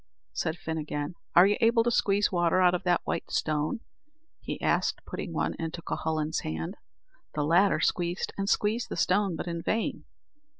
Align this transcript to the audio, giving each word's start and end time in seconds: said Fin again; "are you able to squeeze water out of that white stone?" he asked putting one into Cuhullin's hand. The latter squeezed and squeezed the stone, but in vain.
said 0.33 0.57
Fin 0.57 0.79
again; 0.79 1.13
"are 1.35 1.45
you 1.45 1.57
able 1.61 1.83
to 1.83 1.91
squeeze 1.91 2.31
water 2.31 2.59
out 2.59 2.73
of 2.73 2.81
that 2.81 3.01
white 3.05 3.29
stone?" 3.29 3.81
he 4.39 4.59
asked 4.59 5.05
putting 5.05 5.31
one 5.31 5.53
into 5.59 5.79
Cuhullin's 5.83 6.39
hand. 6.39 6.73
The 7.35 7.43
latter 7.43 7.79
squeezed 7.79 8.33
and 8.35 8.49
squeezed 8.49 8.89
the 8.89 8.97
stone, 8.97 9.35
but 9.35 9.45
in 9.45 9.61
vain. 9.61 10.05